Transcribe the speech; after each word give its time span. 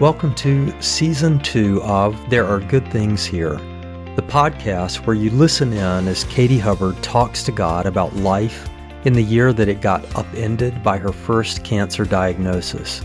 Welcome 0.00 0.34
to 0.36 0.72
season 0.80 1.40
two 1.40 1.82
of 1.82 2.30
There 2.30 2.46
Are 2.46 2.60
Good 2.60 2.90
Things 2.90 3.26
Here, 3.26 3.56
the 4.16 4.24
podcast 4.26 5.04
where 5.04 5.14
you 5.14 5.28
listen 5.28 5.74
in 5.74 6.08
as 6.08 6.24
Katie 6.24 6.58
Hubbard 6.58 7.02
talks 7.02 7.42
to 7.42 7.52
God 7.52 7.84
about 7.84 8.16
life 8.16 8.66
in 9.04 9.12
the 9.12 9.22
year 9.22 9.52
that 9.52 9.68
it 9.68 9.82
got 9.82 10.02
upended 10.16 10.82
by 10.82 10.96
her 10.96 11.12
first 11.12 11.64
cancer 11.64 12.06
diagnosis. 12.06 13.04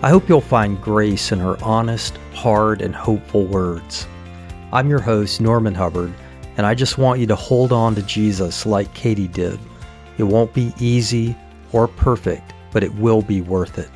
I 0.00 0.08
hope 0.08 0.26
you'll 0.26 0.40
find 0.40 0.80
grace 0.80 1.32
in 1.32 1.38
her 1.38 1.62
honest, 1.62 2.16
hard, 2.32 2.80
and 2.80 2.94
hopeful 2.94 3.44
words. 3.44 4.06
I'm 4.72 4.88
your 4.88 5.02
host, 5.02 5.42
Norman 5.42 5.74
Hubbard, 5.74 6.14
and 6.56 6.66
I 6.66 6.74
just 6.74 6.98
want 6.98 7.20
you 7.20 7.26
to 7.26 7.36
hold 7.36 7.72
on 7.72 7.94
to 7.94 8.02
Jesus 8.02 8.66
like 8.66 8.92
Katie 8.94 9.28
did. 9.28 9.58
It 10.18 10.24
won't 10.24 10.54
be 10.54 10.72
easy 10.78 11.36
or 11.72 11.88
perfect, 11.88 12.54
but 12.72 12.82
it 12.82 12.94
will 12.94 13.22
be 13.22 13.40
worth 13.40 13.78
it. 13.78 13.90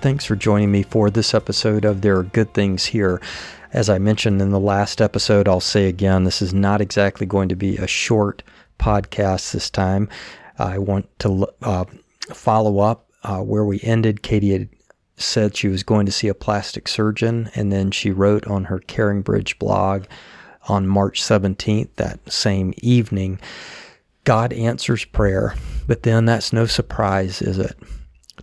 Thanks 0.00 0.24
for 0.24 0.36
joining 0.36 0.70
me 0.70 0.84
for 0.84 1.10
this 1.10 1.34
episode 1.34 1.84
of 1.84 2.00
There 2.00 2.16
Are 2.16 2.22
Good 2.22 2.54
Things 2.54 2.84
Here. 2.84 3.20
As 3.72 3.90
I 3.90 3.98
mentioned 3.98 4.40
in 4.40 4.50
the 4.50 4.60
last 4.60 5.00
episode, 5.02 5.48
I'll 5.48 5.60
say 5.60 5.88
again, 5.88 6.24
this 6.24 6.40
is 6.40 6.54
not 6.54 6.80
exactly 6.80 7.26
going 7.26 7.48
to 7.50 7.56
be 7.56 7.76
a 7.76 7.86
short 7.86 8.42
podcast 8.78 9.52
this 9.52 9.68
time. 9.68 10.08
I 10.58 10.78
want 10.78 11.06
to 11.20 11.48
uh, 11.62 11.84
follow 12.32 12.78
up 12.78 13.10
uh, 13.24 13.40
where 13.40 13.64
we 13.64 13.80
ended. 13.82 14.22
Katie 14.22 14.52
had 14.52 14.68
said 15.16 15.56
she 15.56 15.68
was 15.68 15.82
going 15.82 16.06
to 16.06 16.12
see 16.12 16.28
a 16.28 16.34
plastic 16.34 16.88
surgeon, 16.88 17.50
and 17.54 17.72
then 17.72 17.90
she 17.90 18.10
wrote 18.10 18.46
on 18.46 18.64
her 18.64 18.78
CaringBridge 18.78 19.58
blog 19.58 20.04
on 20.68 20.86
March 20.86 21.22
17th, 21.22 21.88
that 21.96 22.30
same 22.30 22.74
evening, 22.78 23.40
God 24.24 24.52
answers 24.52 25.04
prayer. 25.04 25.54
But 25.86 26.02
then 26.02 26.26
that's 26.26 26.52
no 26.52 26.66
surprise, 26.66 27.40
is 27.40 27.58
it? 27.58 27.76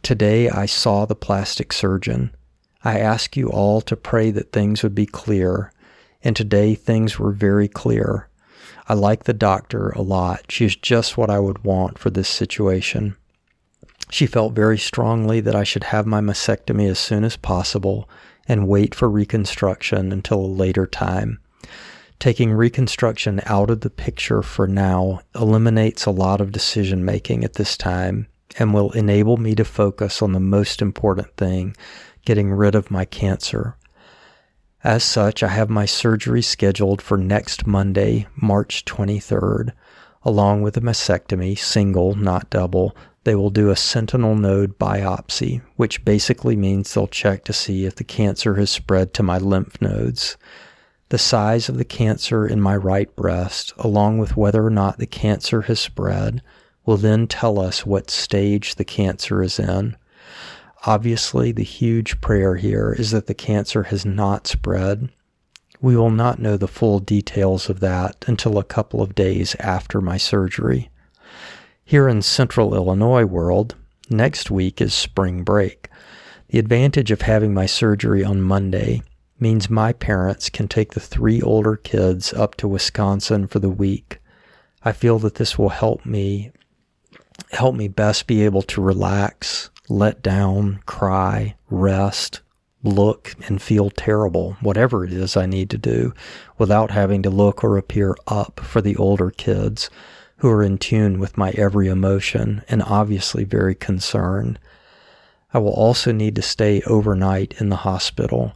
Today 0.02 0.50
I 0.50 0.66
saw 0.66 1.05
the 1.05 1.16
plastic 1.16 1.72
surgeon. 1.72 2.35
I 2.83 3.00
ask 3.00 3.38
you 3.38 3.50
all 3.50 3.81
to 3.81 3.95
pray 3.95 4.31
that 4.31 4.52
things 4.52 4.83
would 4.83 4.95
be 4.95 5.05
clear, 5.05 5.72
and 6.23 6.35
today 6.35 6.75
things 6.75 7.17
were 7.17 7.31
very 7.31 7.67
clear. 7.67 8.30
I 8.88 8.94
like 8.94 9.23
the 9.23 9.33
doctor 9.33 9.89
a 9.89 10.02
lot. 10.02 10.45
She's 10.50 10.75
just 10.75 11.17
what 11.17 11.30
I 11.30 11.39
would 11.39 11.63
want 11.63 11.97
for 11.97 12.11
this 12.11 12.30
situation. 12.30 13.16
She 14.11 14.28
felt 14.28 14.53
very 14.53 14.78
strongly 14.78 15.39
that 15.41 15.55
I 15.55 15.63
should 15.63 15.85
have 15.85 16.05
my 16.05 16.22
mastectomy 16.22 16.88
as 16.89 17.00
soon 17.00 17.23
as 17.23 17.38
possible 17.38 18.07
and 18.47 18.67
wait 18.67 18.94
for 18.94 19.09
reconstruction 19.09 20.11
until 20.11 20.39
a 20.39 20.45
later 20.45 20.85
time. 20.85 21.39
Taking 22.19 22.53
reconstruction 22.53 23.41
out 23.45 23.69
of 23.69 23.81
the 23.81 23.89
picture 23.89 24.41
for 24.41 24.67
now 24.67 25.21
eliminates 25.35 26.05
a 26.05 26.11
lot 26.11 26.41
of 26.41 26.52
decision 26.52 27.05
making 27.05 27.44
at 27.44 27.53
this 27.53 27.77
time 27.77 28.27
and 28.57 28.73
will 28.73 28.91
enable 28.91 29.38
me 29.38 29.53
to 29.55 29.66
focus 29.66 30.22
on 30.22 30.31
the 30.31 30.39
most 30.39 30.81
important 30.81 31.35
thing 31.35 31.75
getting 32.25 32.52
rid 32.52 32.73
of 32.73 32.89
my 32.89 33.05
cancer. 33.05 33.77
As 34.83 35.03
such, 35.03 35.44
I 35.44 35.47
have 35.47 35.69
my 35.69 35.85
surgery 35.85 36.41
scheduled 36.41 37.02
for 37.02 37.17
next 37.17 37.66
Monday, 37.66 38.27
March 38.35 38.85
23rd, 38.85 39.72
along 40.23 40.61
with 40.61 40.77
a 40.77 40.81
mastectomy, 40.81 41.57
single, 41.57 42.16
not 42.16 42.50
double. 42.50 42.95
They 43.23 43.35
will 43.35 43.50
do 43.50 43.69
a 43.69 43.75
sentinel 43.75 44.35
node 44.35 44.77
biopsy, 44.77 45.61
which 45.75 46.05
basically 46.05 46.55
means 46.55 46.94
they'll 46.94 47.07
check 47.07 47.44
to 47.45 47.53
see 47.53 47.85
if 47.85 47.95
the 47.95 48.03
cancer 48.03 48.55
has 48.55 48.69
spread 48.69 49.13
to 49.16 49.23
my 49.23 49.38
lymph 49.39 49.81
nodes. 49.81 50.38
The 51.09 51.17
size 51.20 51.70
of 51.70 51.78
the 51.78 51.86
cancer 51.86 52.48
in 52.48 52.59
my 52.59 52.75
right 52.75 53.16
breast, 53.16 53.73
along 53.78 54.17
with 54.17 54.36
whether 54.36 54.66
or 54.66 54.72
not 54.72 54.98
the 54.98 55.06
cancer 55.06 55.62
has 55.62 55.80
spread, 55.80 56.42
will 56.84 56.97
then 56.97 57.28
tell 57.28 57.59
us 57.59 57.86
what 57.86 58.09
stage 58.09 58.75
the 58.75 58.85
cancer 58.85 59.44
is 59.44 59.59
in. 59.59 59.97
Obviously, 60.88 61.52
the 61.52 61.63
huge 61.63 62.22
prayer 62.22 62.56
here 62.56 62.96
is 62.97 63.12
that 63.12 63.28
the 63.28 63.35
cancer 63.35 63.84
has 63.84 64.03
not 64.03 64.47
spread. 64.47 65.09
We 65.79 65.96
will 65.96 66.09
not 66.09 66.40
know 66.40 66.57
the 66.57 66.68
full 66.68 67.00
details 67.00 67.69
of 67.69 67.81
that 67.81 68.25
until 68.28 68.58
a 68.58 68.63
couple 68.63 69.02
of 69.02 69.13
days 69.13 69.56
after 69.59 70.02
my 70.02 70.18
surgery. 70.18 70.90
Here 71.84 72.08
in 72.08 72.24
central 72.24 72.74
Illinois 72.74 73.25
world, 73.25 73.75
next 74.09 74.50
week 74.50 74.81
is 74.81 74.94
spring 74.94 75.44
break. 75.44 75.90
The 76.50 76.58
advantage 76.58 77.12
of 77.12 77.22
having 77.22 77.53
my 77.53 77.68
surgery 77.68 78.24
on 78.24 78.41
Monday 78.41 79.03
means 79.40 79.69
my 79.69 79.94
parents 79.94 80.50
can 80.50 80.68
take 80.68 80.94
the 80.94 81.00
three 81.00 81.41
older 81.41 81.75
kids 81.75 82.34
up 82.34 82.56
to 82.56 82.68
Wisconsin 82.68 83.47
for 83.47 83.59
the 83.59 83.69
week. 83.69 84.19
I 84.84 84.91
feel 84.91 85.19
that 85.19 85.35
this 85.35 85.57
will 85.57 85.69
help 85.69 86.06
me 86.06 86.51
help 87.51 87.75
me 87.75 87.88
best 87.88 88.28
be 88.28 88.44
able 88.44 88.62
to 88.62 88.81
relax, 88.81 89.69
let 89.90 90.22
down, 90.22 90.79
cry, 90.85 91.56
rest, 91.69 92.41
look 92.85 93.35
and 93.47 93.62
feel 93.62 93.90
terrible, 93.90 94.56
whatever 94.62 95.03
it 95.03 95.12
is 95.12 95.35
I 95.35 95.46
need 95.46 95.69
to 95.72 95.78
do, 95.78 96.13
without 96.57 96.91
having 96.91 97.23
to 97.23 97.29
look 97.29 97.63
or 97.63 97.78
appear 97.78 98.16
up 98.28 98.59
for 98.62 98.81
the 98.81 98.96
older 98.96 99.31
kids 99.31 99.90
who 100.38 100.50
are 100.50 100.63
in 100.63 100.78
tune 100.78 101.19
with 101.19 101.38
my 101.38 101.52
every 101.52 101.88
emotion 101.88 102.63
and 102.69 102.84
obviously 102.84 103.44
very 103.44 103.75
concerned. 103.75 104.59
I 105.53 105.59
will 105.59 105.73
also 105.73 106.12
need 106.12 106.35
to 106.35 106.41
stay 106.41 106.81
overnight 106.84 107.59
in 107.59 107.69
the 107.69 107.78
hospital. 107.78 108.53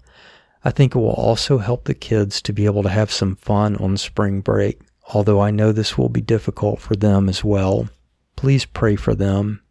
I 0.64 0.72
think 0.72 0.94
it 0.94 1.00
will 1.00 1.12
also 1.12 1.60
help 1.60 1.86
the 1.86 1.94
kids 1.94 2.42
to 2.42 2.54
be 2.54 2.66
able 2.66 2.84
to 2.84 2.90
have 2.90 3.12
some 3.12 3.38
fun 3.38 3.78
on 3.78 3.96
spring 3.98 4.42
break, 4.42 4.82
although 5.14 5.40
I 5.40 5.52
know 5.52 5.72
this 5.72 5.98
will 5.98 6.10
be 6.10 6.22
difficult 6.22 6.82
for 6.82 6.96
them 6.96 7.30
as 7.30 7.44
well. 7.44 7.88
Please 8.36 8.66
pray 8.66 8.96
for 8.96 9.16
them. 9.16 9.62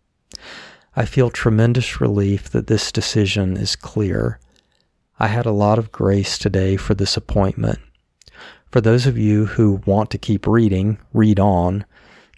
I 0.96 1.04
feel 1.04 1.30
tremendous 1.30 2.00
relief 2.00 2.50
that 2.50 2.66
this 2.66 2.90
decision 2.90 3.56
is 3.56 3.76
clear. 3.76 4.40
I 5.20 5.26
had 5.26 5.46
a 5.46 5.52
lot 5.52 5.78
of 5.78 5.92
grace 5.92 6.38
today 6.38 6.76
for 6.76 6.94
this 6.94 7.16
appointment. 7.16 7.78
For 8.70 8.80
those 8.80 9.06
of 9.06 9.18
you 9.18 9.46
who 9.46 9.82
want 9.86 10.10
to 10.10 10.18
keep 10.18 10.46
reading, 10.46 10.98
read 11.12 11.38
on. 11.38 11.84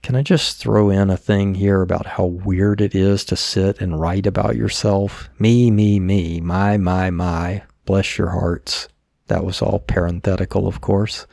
Can 0.03 0.17
I 0.17 0.23
just 0.23 0.57
throw 0.57 0.91
in 0.91 1.11
a 1.11 1.17
thing 1.17 1.57
here 1.57 1.83
about 1.83 2.07
how 2.07 2.25
weird 2.25 2.81
it 2.81 2.95
is 2.95 3.25
to 3.27 3.37
sit 3.37 3.81
and 3.81 4.01
write 4.01 4.27
about 4.27 4.57
yourself? 4.57 5.29
Me, 5.39 5.71
me, 5.71 6.01
me, 6.01 6.41
my, 6.41 6.77
my, 6.77 7.11
my. 7.11 7.63
Bless 7.91 8.19
your 8.19 8.31
hearts. 8.31 8.87
That 9.27 9.45
was 9.45 9.61
all 9.61 9.81
parenthetical, 9.81 10.69
of 10.69 10.81
course. 10.81 11.27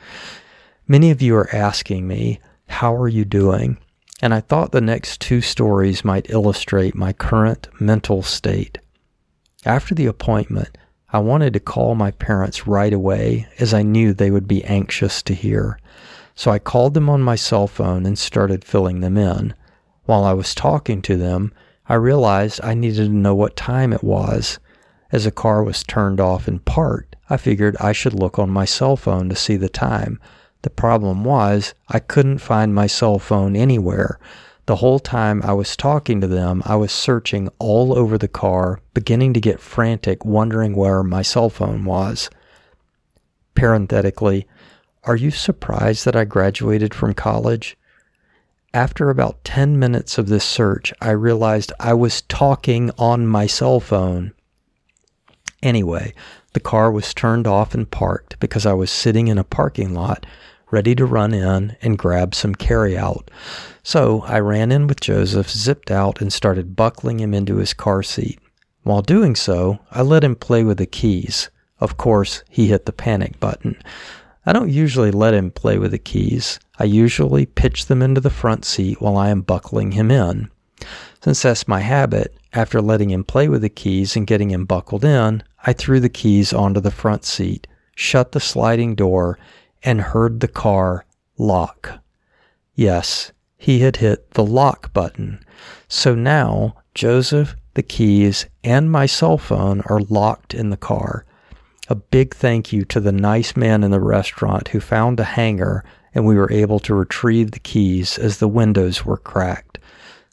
Many 0.88 1.12
of 1.12 1.22
you 1.22 1.36
are 1.36 1.56
asking 1.56 2.08
me, 2.08 2.40
How 2.68 2.96
are 2.96 3.08
you 3.08 3.26
doing? 3.26 3.78
and 4.24 4.34
I 4.34 4.40
thought 4.40 4.72
the 4.72 4.82
next 4.82 5.22
two 5.22 5.40
stories 5.40 6.04
might 6.04 6.32
illustrate 6.32 6.96
my 6.96 7.14
current 7.14 7.68
mental 7.80 8.24
state. 8.24 8.80
After 9.68 9.94
the 9.94 10.08
appointment, 10.08 10.76
I 11.14 11.20
wanted 11.20 11.54
to 11.54 11.60
call 11.60 11.94
my 11.94 12.10
parents 12.10 12.66
right 12.66 12.92
away 12.92 13.48
as 13.60 13.72
I 13.72 13.84
knew 13.84 14.12
they 14.12 14.32
would 14.32 14.48
be 14.48 14.64
anxious 14.64 15.22
to 15.22 15.36
hear. 15.36 15.80
So 16.34 16.50
I 16.50 16.58
called 16.58 16.96
them 16.96 17.08
on 17.08 17.22
my 17.22 17.36
cell 17.36 17.68
phone 17.68 18.04
and 18.04 18.18
started 18.18 18.66
filling 18.66 19.02
them 19.02 19.16
in. 19.16 19.54
While 20.06 20.24
I 20.24 20.34
was 20.34 20.56
talking 20.56 21.04
to 21.04 21.18
them, 21.18 21.54
I 21.88 21.94
realized 21.94 22.62
I 22.64 22.74
needed 22.74 23.06
to 23.06 23.10
know 23.10 23.36
what 23.36 23.56
time 23.56 23.94
it 23.94 24.04
was. 24.04 24.58
As 25.12 25.24
the 25.24 25.32
car 25.32 25.64
was 25.64 25.84
turned 25.84 26.20
off 26.20 26.48
and 26.48 26.64
parked, 26.66 27.16
I 27.30 27.38
figured 27.38 27.78
I 27.80 27.92
should 27.92 28.14
look 28.14 28.38
on 28.38 28.50
my 28.50 28.66
cell 28.66 28.98
phone 28.98 29.30
to 29.30 29.36
see 29.36 29.56
the 29.56 29.70
time. 29.70 30.20
The 30.64 30.70
problem 30.70 31.24
was, 31.24 31.74
I 31.88 32.00
couldn't 32.00 32.40
find 32.40 32.76
my 32.76 32.88
cell 32.88 33.20
phone 33.20 33.56
anywhere. 33.56 34.20
The 34.66 34.78
whole 34.78 35.00
time 35.00 35.42
I 35.46 35.54
was 35.54 35.78
talking 35.78 36.20
to 36.20 36.28
them, 36.28 36.62
I 36.66 36.76
was 36.76 36.92
searching 36.92 37.48
all 37.58 37.98
over 37.98 38.18
the 38.18 38.28
car, 38.28 38.82
beginning 38.94 39.34
to 39.34 39.40
get 39.40 39.62
frantic, 39.62 40.26
wondering 40.26 40.76
where 40.76 41.04
my 41.04 41.22
cell 41.22 41.50
phone 41.50 41.86
was. 41.86 42.30
Parenthetically, 43.56 44.46
are 45.06 45.16
you 45.16 45.32
surprised 45.32 46.04
that 46.04 46.18
I 46.18 46.26
graduated 46.26 46.94
from 46.94 47.14
college? 47.14 47.78
After 48.74 49.10
about 49.10 49.42
10 49.46 49.80
minutes 49.80 50.18
of 50.18 50.28
this 50.28 50.44
search, 50.44 50.94
I 51.00 51.12
realized 51.12 51.72
I 51.80 51.94
was 51.94 52.24
talking 52.24 52.92
on 52.98 53.26
my 53.26 53.48
cell 53.48 53.80
phone. 53.80 54.34
Anyway, 55.68 56.14
the 56.54 56.62
car 56.62 56.90
was 56.90 57.14
turned 57.14 57.46
off 57.46 57.74
and 57.74 57.92
parked 57.92 58.40
because 58.40 58.66
I 58.66 58.72
was 58.72 58.90
sitting 58.90 59.28
in 59.28 59.38
a 59.38 59.44
parking 59.44 59.94
lot 59.94 60.26
ready 60.72 60.96
to 60.96 61.06
run 61.06 61.34
in 61.34 61.76
and 61.82 61.98
grab 61.98 62.34
some 62.34 62.56
carryout. 62.56 63.28
So 63.84 64.22
I 64.22 64.40
ran 64.40 64.72
in 64.72 64.88
with 64.88 65.02
Joseph, 65.02 65.50
zipped 65.50 65.92
out, 65.92 66.22
and 66.22 66.32
started 66.32 66.78
buckling 66.78 67.20
him 67.20 67.34
into 67.34 67.58
his 67.58 67.74
car 67.74 68.02
seat. 68.02 68.40
While 68.84 69.02
doing 69.02 69.36
so, 69.36 69.80
I 69.92 70.04
let 70.04 70.24
him 70.24 70.38
play 70.38 70.64
with 70.64 70.78
the 70.78 70.86
keys. 70.86 71.50
Of 71.82 71.98
course, 71.98 72.46
he 72.50 72.68
hit 72.68 72.86
the 72.86 72.94
panic 72.94 73.38
button. 73.42 73.76
I 74.46 74.54
don't 74.54 74.72
usually 74.72 75.12
let 75.12 75.34
him 75.34 75.52
play 75.52 75.78
with 75.78 75.92
the 75.92 76.00
keys. 76.00 76.62
I 76.80 76.86
usually 76.86 77.46
pitch 77.46 77.88
them 77.88 78.02
into 78.02 78.22
the 78.22 78.30
front 78.30 78.64
seat 78.64 79.02
while 79.02 79.18
I 79.18 79.32
am 79.32 79.42
buckling 79.42 79.92
him 79.92 80.12
in. 80.12 80.50
Since 81.28 81.42
that's 81.42 81.68
my 81.68 81.82
habit, 81.82 82.38
after 82.54 82.82
letting 82.82 83.10
him 83.10 83.26
play 83.26 83.50
with 83.50 83.62
the 83.62 83.68
keys 83.68 84.16
and 84.16 84.26
getting 84.26 84.50
him 84.50 84.64
buckled 84.64 85.04
in, 85.04 85.44
I 85.66 85.74
threw 85.74 86.00
the 86.00 86.08
keys 86.08 86.54
onto 86.54 86.80
the 86.80 86.90
front 86.90 87.26
seat, 87.26 87.68
shut 87.96 88.32
the 88.32 88.40
sliding 88.40 88.96
door, 88.96 89.38
and 89.84 90.00
heard 90.00 90.40
the 90.40 90.48
car 90.48 91.06
lock. 91.38 92.00
Yes, 92.76 93.34
he 93.58 93.80
had 93.80 93.98
hit 93.98 94.32
the 94.36 94.46
lock 94.46 94.94
button. 94.94 95.44
So 95.90 96.16
now 96.16 96.78
Joseph, 96.96 97.58
the 97.74 97.84
keys, 97.84 98.46
and 98.64 98.90
my 98.90 99.06
cell 99.06 99.38
phone 99.38 99.82
are 99.82 100.00
locked 100.00 100.54
in 100.54 100.70
the 100.70 100.78
car. 100.78 101.26
A 101.90 101.96
big 101.96 102.36
thank 102.36 102.72
you 102.72 102.86
to 102.86 103.02
the 103.02 103.12
nice 103.12 103.58
man 103.58 103.84
in 103.84 103.92
the 103.92 104.00
restaurant 104.00 104.70
who 104.70 104.80
found 104.80 105.20
a 105.20 105.26
hanger 105.26 105.84
and 106.16 106.26
we 106.26 106.36
were 106.36 106.52
able 106.54 106.80
to 106.80 106.96
retrieve 106.96 107.52
the 107.52 107.60
keys 107.60 108.18
as 108.18 108.38
the 108.38 108.48
windows 108.48 109.04
were 109.04 109.18
cracked. 109.18 109.78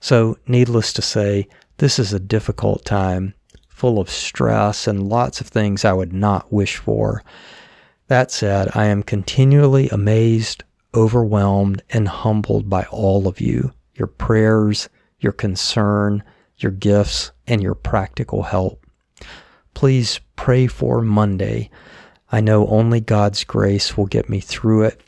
So, 0.05 0.37
needless 0.47 0.93
to 0.93 1.01
say, 1.01 1.49
this 1.79 1.99
is 1.99 2.13
a 2.13 2.21
difficult 2.21 2.85
time, 2.85 3.33
full 3.69 3.99
of 3.99 4.11
stress 4.11 4.87
and 4.87 5.09
lots 5.09 5.41
of 5.41 5.47
things 5.47 5.83
I 5.83 5.95
would 5.95 6.13
not 6.13 6.53
wish 6.53 6.77
for. 6.77 7.25
That 8.09 8.31
said, 8.31 8.69
I 8.75 8.85
am 8.85 9.03
continually 9.03 9.89
amazed, 9.89 10.63
overwhelmed, 10.95 11.83
and 11.89 12.07
humbled 12.07 12.69
by 12.69 12.83
all 12.91 13.27
of 13.27 13.41
you, 13.41 13.73
your 13.95 14.09
prayers, 14.09 14.91
your 15.21 15.33
concern, 15.33 16.23
your 16.59 16.73
gifts, 16.73 17.33
and 17.47 17.63
your 17.63 17.75
practical 17.75 18.43
help. 18.43 18.85
Please 19.73 20.21
pray 20.37 20.67
for 20.67 21.01
Monday. 21.01 21.71
I 22.31 22.43
know 22.43 22.67
only 22.67 23.01
God's 23.01 23.43
grace 23.43 23.97
will 23.97 24.05
get 24.05 24.29
me 24.29 24.41
through 24.41 24.83
it 24.83 25.01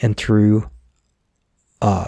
and 0.00 0.16
through 0.16 0.70
uh 1.82 2.06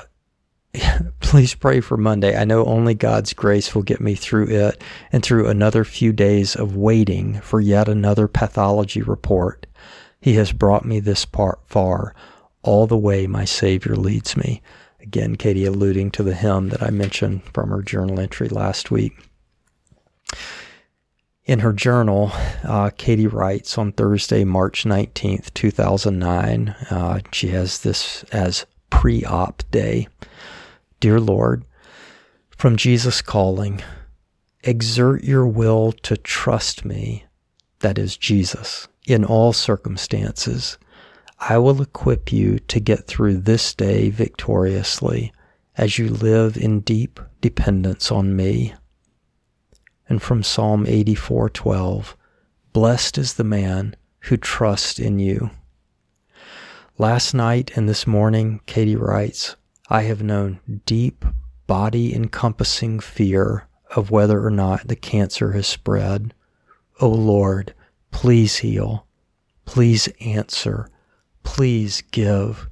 please 1.21 1.55
pray 1.55 1.81
for 1.81 1.97
Monday. 1.97 2.37
I 2.37 2.45
know 2.45 2.65
only 2.65 2.95
God's 2.95 3.33
grace 3.33 3.75
will 3.75 3.83
get 3.83 4.01
me 4.01 4.15
through 4.15 4.49
it 4.49 4.83
and 5.13 5.23
through 5.23 5.49
another 5.49 5.85
few 5.85 6.13
days 6.13 6.57
of 6.57 6.77
waiting 6.77 7.41
for 7.41 7.61
yet 7.61 7.89
another 7.89 8.29
pathology 8.29 9.03
report. 9.03 9.67
He 10.21 10.35
has 10.35 10.53
brought 10.53 10.85
me 10.85 11.01
this 11.01 11.25
part 11.25 11.61
far, 11.65 12.15
all 12.63 12.87
the 12.87 12.97
way 12.97 13.27
my 13.27 13.45
Savior 13.45 13.97
leads 13.97 14.37
me. 14.37 14.63
Again, 15.01 15.37
Katie 15.37 15.67
alluding 15.67 16.11
to 16.13 16.23
the 16.23 16.35
hymn 16.35 16.71
that 16.71 16.83
I 16.83 16.91
mentioned 16.91 17.43
from 17.53 17.71
her 17.71 17.83
journal 17.83 18.19
entry 18.19 18.49
last 18.49 18.91
week. 18.91 19.13
In 21.45 21.61
her 21.61 21.73
journal, 21.73 22.33
uh, 22.65 22.91
Katie 22.97 23.29
writes 23.29 23.79
on 23.79 23.93
Thursday, 23.93 24.43
March 24.43 24.83
19th, 24.83 25.55
2009, 25.55 26.75
uh, 26.91 27.21
she 27.31 27.49
has 27.49 27.83
this 27.83 28.25
as 28.33 28.67
pre 28.91 29.25
op 29.25 29.63
day. 29.71 30.09
Dear 31.01 31.21
Lord, 31.21 31.65
from 32.57 32.77
Jesus 32.77 33.23
calling, 33.23 33.83
exert 34.63 35.25
your 35.25 35.47
will 35.47 35.93
to 35.93 36.17
trust 36.17 36.85
me, 36.85 37.25
that 37.81 37.99
is 37.99 38.17
Jesus, 38.17 38.89
in 39.07 39.25
all 39.25 39.53
circumstances. 39.53 40.79
I 41.39 41.59
will 41.59 41.83
equip 41.83 42.33
you 42.33 42.59
to 42.61 42.81
get 42.81 43.07
through 43.07 43.39
this 43.39 43.75
day 43.75 44.11
victoriously 44.11 45.33
as 45.77 45.99
you 45.99 46.09
live 46.09 46.57
in 46.57 46.81
deep 46.81 47.21
dependence 47.41 48.11
on 48.11 48.35
me 48.35 48.75
and 50.09 50.23
from 50.23 50.43
Psalm 50.43 50.87
84:12, 50.87 52.17
Blessed 52.73 53.19
is 53.19 53.35
the 53.35 53.45
man 53.45 53.97
who 54.21 54.37
trusts 54.37 54.99
in 54.99 55.19
you. 55.19 55.51
Last 56.99 57.35
night 57.35 57.73
and 57.77 57.89
this 57.89 58.07
morning, 58.07 58.61
Katie 58.67 58.97
writes, 58.97 59.57
I 59.89 60.03
have 60.03 60.23
known 60.23 60.61
deep, 60.85 61.25
body 61.67 62.15
encompassing 62.15 63.01
fear 63.01 63.69
of 63.95 64.11
whether 64.11 64.45
or 64.45 64.51
not 64.51 64.89
the 64.89 64.97
cancer 64.97 65.53
has 65.53 65.67
spread. 65.67 66.35
O 67.01 67.07
oh 67.07 67.11
Lord, 67.11 67.75
please 68.11 68.59
heal. 68.59 69.07
Please 69.65 70.09
answer. 70.21 70.89
Please 71.43 72.03
give. 72.11 72.69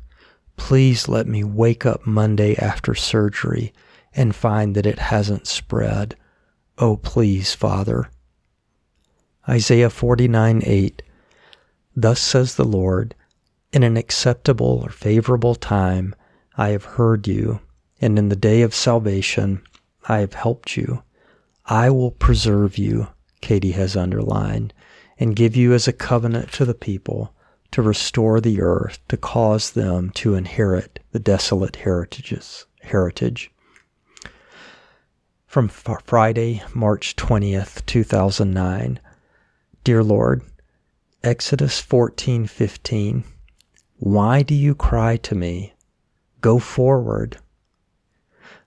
Please 0.57 1.09
let 1.09 1.27
me 1.27 1.45
wake 1.45 1.87
up 1.87 2.07
Monday 2.07 2.57
after 2.57 2.95
surgery 2.95 3.73
and 4.15 4.35
find 4.35 4.75
that 4.75 4.87
it 4.87 4.99
hasn't 4.99 5.47
spread 5.47 6.17
Oh, 6.77 6.97
please, 6.97 7.55
Father. 7.55 8.11
Isaiah 9.49 9.91
49 9.91 10.63
8. 10.65 11.03
Thus 11.95 12.21
says 12.21 12.57
the 12.57 12.65
Lord, 12.65 13.15
In 13.73 13.85
an 13.85 13.97
acceptable 13.97 14.83
or 14.85 14.91
favorable 14.91 15.55
time 15.55 16.15
I 16.57 16.71
have 16.71 16.85
heard 16.85 17.27
you, 17.27 17.61
and 18.01 18.19
in 18.19 18.29
the 18.29 18.37
day 18.37 18.63
of 18.63 18.75
salvation 18.75 19.63
I 20.09 20.19
have 20.19 20.35
helped 20.35 20.77
you. 20.77 21.03
I 21.67 21.91
will 21.91 22.11
preserve 22.11 22.79
you, 22.79 23.09
Katie 23.41 23.73
has 23.73 23.97
underlined, 23.97 24.75
and 25.19 25.37
give 25.37 25.57
you 25.57 25.73
as 25.73 25.89
a 25.89 25.93
covenant 25.93 26.53
to 26.53 26.65
the 26.65 26.75
people 26.75 27.35
to 27.71 27.83
restore 27.83 28.41
the 28.41 28.61
earth, 28.61 28.99
to 29.09 29.17
cause 29.17 29.71
them 29.71 30.11
to 30.11 30.35
inherit 30.35 31.01
the 31.13 31.19
desolate 31.19 31.77
heritages, 31.77 32.67
heritage 32.83 33.51
from 35.55 35.69
Friday, 35.69 36.61
March 36.75 37.15
20th, 37.15 37.87
2009. 37.87 38.99
Dear 39.85 40.03
Lord, 40.03 40.43
Exodus 41.23 41.81
14:15. 41.81 43.23
Why 43.99 44.43
do 44.43 44.53
you 44.53 44.75
cry 44.75 45.17
to 45.19 45.37
me? 45.37 45.74
Go 46.45 46.59
forward. 46.59 47.39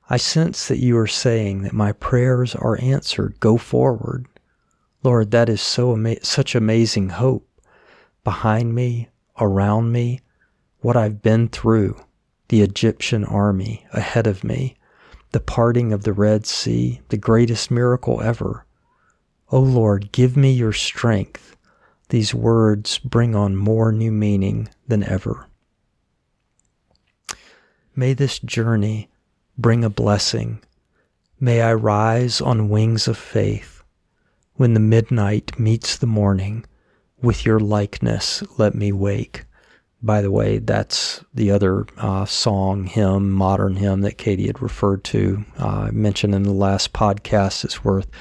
I 0.09 0.17
sense 0.17 0.67
that 0.67 0.79
you 0.79 0.97
are 0.97 1.05
saying 1.05 1.61
that 1.61 1.73
my 1.73 1.91
prayers 1.91 2.55
are 2.55 2.81
answered. 2.81 3.39
Go 3.39 3.57
forward. 3.57 4.25
Lord, 5.03 5.29
that 5.29 5.47
is 5.47 5.61
so 5.61 5.93
ama- 5.93 6.25
such 6.25 6.55
amazing 6.55 7.09
hope 7.09 7.47
behind 8.23 8.73
me, 8.73 9.09
around 9.39 9.91
me, 9.91 10.21
what 10.79 10.97
I've 10.97 11.21
been 11.21 11.49
through, 11.49 12.01
the 12.47 12.63
Egyptian 12.63 13.23
army 13.23 13.85
ahead 13.93 14.25
of 14.25 14.43
me 14.43 14.75
the 15.31 15.39
parting 15.39 15.93
of 15.93 16.01
the 16.01 16.13
Red 16.13 16.47
Sea, 16.47 17.01
the 17.09 17.17
greatest 17.17 17.69
miracle 17.69 18.23
ever. 18.23 18.65
O 19.51 19.59
Lord, 19.59 20.11
give 20.11 20.35
me 20.35 20.51
your 20.51 20.73
strength. 20.73 21.55
These 22.09 22.33
words 22.33 22.97
bring 22.97 23.35
on 23.35 23.55
more 23.55 23.91
new 23.91 24.11
meaning 24.11 24.67
than 24.87 25.03
ever. 25.03 25.45
May 27.99 28.13
this 28.13 28.37
journey 28.37 29.09
bring 29.57 29.83
a 29.83 29.89
blessing. 29.89 30.59
May 31.39 31.61
I 31.61 31.73
rise 31.73 32.39
on 32.39 32.69
wings 32.69 33.07
of 33.07 33.17
faith. 33.17 33.83
When 34.53 34.75
the 34.75 34.79
midnight 34.79 35.57
meets 35.57 35.97
the 35.97 36.05
morning, 36.05 36.63
with 37.23 37.43
your 37.43 37.59
likeness 37.59 38.43
let 38.59 38.75
me 38.75 38.91
wake. 38.91 39.45
By 39.99 40.21
the 40.21 40.29
way, 40.29 40.59
that's 40.59 41.25
the 41.33 41.49
other 41.49 41.87
uh, 41.97 42.25
song, 42.25 42.85
hymn, 42.85 43.31
modern 43.31 43.77
hymn 43.77 44.01
that 44.01 44.19
Katie 44.19 44.45
had 44.45 44.61
referred 44.61 45.03
to, 45.05 45.43
uh, 45.57 45.89
mentioned 45.91 46.35
in 46.35 46.43
the 46.43 46.51
last 46.51 46.93
podcast. 46.93 47.65
It's 47.65 47.83
worth 47.83 48.11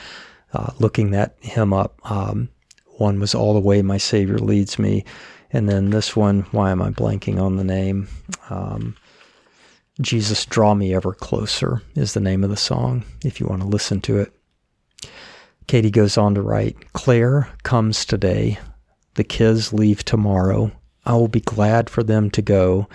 uh, 0.55 0.73
looking 0.79 1.11
that 1.11 1.37
hymn 1.41 1.75
up. 1.75 2.01
Um, 2.11 2.49
one 2.97 3.21
was 3.21 3.35
All 3.35 3.53
the 3.53 3.61
Way 3.61 3.83
My 3.83 3.99
Savior 3.99 4.39
Leads 4.39 4.79
Me. 4.79 5.05
And 5.53 5.69
then 5.69 5.91
this 5.91 6.17
one, 6.17 6.47
why 6.51 6.71
am 6.71 6.81
I 6.81 6.89
blanking 6.89 7.39
on 7.39 7.57
the 7.57 7.65
name? 7.65 8.09
Um, 8.49 8.97
Jesus 10.01 10.45
Draw 10.45 10.75
Me 10.75 10.95
Ever 10.95 11.15
Closer 11.15 11.81
is 11.95 12.13
the 12.13 12.21
name 12.21 12.45
of 12.45 12.51
the 12.51 12.57
song, 12.57 13.05
if 13.25 13.41
you 13.41 13.47
want 13.47 13.63
to 13.63 13.69
listen 13.69 14.03
to 14.03 14.19
it. 14.19 14.31
Katie 15.67 15.91
goes 15.91 16.19
on 16.19 16.35
to 16.35 16.43
write 16.43 16.93
Claire 16.93 17.49
comes 17.63 18.05
today. 18.05 18.59
The 19.15 19.25
kids 19.25 19.73
leave 19.73 20.05
tomorrow. 20.05 20.71
I 21.07 21.15
will 21.15 21.29
be 21.29 21.41
glad 21.41 21.89
for 21.89 22.03
them 22.03 22.31
to 22.33 22.43
go, 22.43 22.89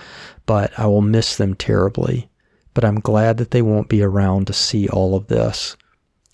but 0.46 0.78
I 0.78 0.86
will 0.86 1.02
miss 1.02 1.38
them 1.38 1.56
terribly. 1.56 2.30
But 2.76 2.86
I'm 2.86 3.00
glad 3.00 3.38
that 3.38 3.50
they 3.50 3.64
won't 3.64 3.90
be 3.90 4.04
around 4.04 4.46
to 4.48 4.54
see 4.54 4.88
all 4.88 5.16
of 5.16 5.26
this. 5.26 5.76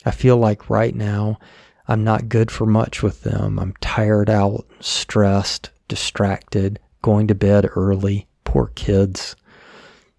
I 0.06 0.12
feel 0.12 0.36
like 0.36 0.70
right 0.70 0.94
now 0.94 1.40
I'm 1.88 2.04
not 2.04 2.28
good 2.28 2.52
for 2.52 2.66
much 2.66 3.02
with 3.02 3.22
them. 3.22 3.58
I'm 3.58 3.74
tired 3.80 4.30
out, 4.30 4.68
stressed, 4.82 5.70
distracted, 5.88 6.78
going 7.02 7.28
to 7.28 7.36
bed 7.36 7.70
early. 7.74 8.28
Poor 8.44 8.68
kids. 8.76 9.38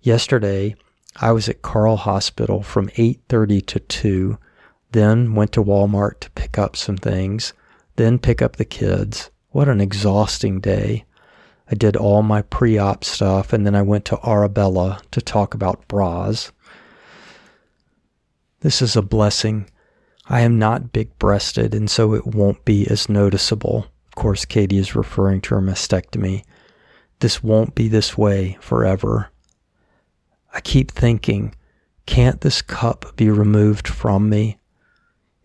Yesterday, 0.01 0.77
I 1.17 1.33
was 1.33 1.49
at 1.49 1.63
Carle 1.63 1.97
Hospital 1.97 2.63
from 2.63 2.89
8:30 2.97 3.61
to 3.67 3.81
2, 3.81 4.39
then 4.93 5.35
went 5.35 5.53
to 5.53 5.63
Walmart 5.63 6.21
to 6.21 6.31
pick 6.31 6.57
up 6.57 6.77
some 6.77 6.97
things, 6.97 7.53
then 7.97 8.19
pick 8.19 8.41
up 8.41 8.57
the 8.57 8.65
kids. 8.65 9.31
What 9.51 9.69
an 9.69 9.81
exhausting 9.81 10.61
day. 10.61 11.05
I 11.71 11.75
did 11.75 11.97
all 11.97 12.23
my 12.23 12.43
pre 12.43 12.79
op 12.79 13.03
stuff, 13.03 13.53
and 13.53 13.67
then 13.67 13.75
I 13.75 13.83
went 13.83 14.05
to 14.07 14.21
Arabella 14.25 15.01
to 15.11 15.21
talk 15.21 15.53
about 15.53 15.87
bras. 15.89 16.53
This 18.61 18.81
is 18.81 18.95
a 18.95 19.03
blessing. 19.03 19.69
I 20.29 20.41
am 20.41 20.59
not 20.59 20.93
big 20.93 21.19
breasted, 21.19 21.75
and 21.75 21.91
so 21.91 22.15
it 22.15 22.27
won't 22.27 22.65
be 22.65 22.87
as 22.87 23.09
noticeable. 23.09 23.87
Of 24.07 24.15
course, 24.15 24.45
Katie 24.45 24.79
is 24.79 24.95
referring 24.95 25.41
to 25.43 25.57
her 25.57 25.61
mastectomy. 25.61 26.45
This 27.19 27.43
won't 27.43 27.75
be 27.75 27.89
this 27.89 28.17
way 28.17 28.59
forever. 28.61 29.31
I 30.53 30.61
keep 30.61 30.91
thinking, 30.91 31.55
can't 32.07 32.41
this 32.41 32.63
cup 32.63 33.17
be 33.17 33.31
removed 33.31 33.87
from 33.87 34.29
me? 34.29 34.59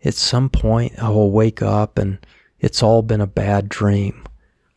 At 0.04 0.14
some 0.14 0.48
point, 0.48 1.02
I 1.02 1.08
will 1.10 1.30
wake 1.30 1.62
up 1.62 1.98
and 1.98 2.18
it's 2.58 2.82
all 2.82 3.02
been 3.02 3.20
a 3.20 3.26
bad 3.26 3.68
dream 3.68 4.24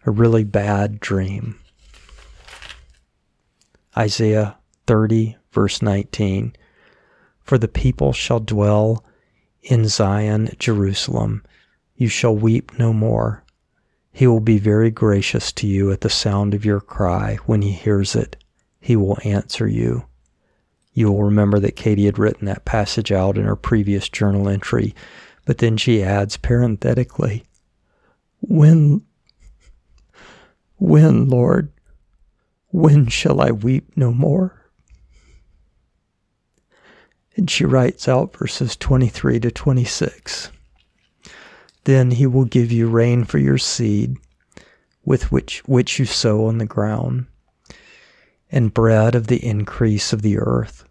a 0.07 0.11
really 0.11 0.45
bad 0.45 1.01
dream. 1.01 1.59
Isaiah 3.95 4.57
30, 4.87 5.35
verse 5.51 5.81
19. 5.81 6.55
For 7.43 7.57
the 7.57 7.67
people 7.67 8.13
shall 8.13 8.39
dwell 8.39 9.03
in 9.63 9.85
Zion, 9.87 10.49
Jerusalem. 10.59 11.43
You 11.97 12.07
shall 12.07 12.35
weep 12.35 12.79
no 12.79 12.93
more. 12.93 13.43
He 14.13 14.27
will 14.27 14.39
be 14.39 14.59
very 14.59 14.91
gracious 14.91 15.51
to 15.53 15.67
you 15.67 15.91
at 15.91 16.01
the 16.01 16.09
sound 16.09 16.53
of 16.53 16.63
your 16.63 16.79
cry. 16.79 17.37
When 17.45 17.61
he 17.61 17.73
hears 17.73 18.15
it, 18.15 18.37
he 18.79 18.95
will 18.95 19.17
answer 19.25 19.67
you. 19.67 20.05
You 20.97 21.11
will 21.11 21.25
remember 21.25 21.59
that 21.59 21.75
Katie 21.75 22.07
had 22.07 22.17
written 22.17 22.47
that 22.47 22.65
passage 22.65 23.11
out 23.11 23.37
in 23.37 23.43
her 23.43 23.55
previous 23.55 24.09
journal 24.09 24.49
entry, 24.49 24.95
but 25.45 25.59
then 25.59 25.77
she 25.77 26.01
adds 26.01 26.37
parenthetically, 26.37 27.43
When, 28.41 29.03
when, 30.77 31.29
Lord, 31.29 31.71
when 32.69 33.05
shall 33.09 33.41
I 33.41 33.51
weep 33.51 33.91
no 33.95 34.11
more? 34.11 34.71
And 37.35 37.47
she 37.47 37.63
writes 37.63 38.07
out 38.07 38.35
verses 38.35 38.75
23 38.75 39.39
to 39.41 39.51
26. 39.51 40.49
Then 41.83 42.09
he 42.09 42.25
will 42.25 42.45
give 42.45 42.71
you 42.71 42.89
rain 42.89 43.23
for 43.23 43.37
your 43.37 43.59
seed, 43.59 44.17
with 45.05 45.31
which, 45.31 45.59
which 45.67 45.99
you 45.99 46.05
sow 46.05 46.47
on 46.47 46.57
the 46.57 46.65
ground, 46.65 47.27
and 48.51 48.73
bread 48.73 49.13
of 49.13 49.27
the 49.27 49.45
increase 49.45 50.11
of 50.11 50.23
the 50.23 50.39
earth. 50.39 50.85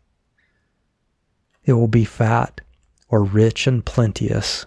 It 1.67 1.75
will 1.75 1.89
be 1.89 2.05
fat 2.05 2.63
or 3.09 3.23
rich 3.23 3.67
and 3.67 3.85
plenteous. 3.85 4.65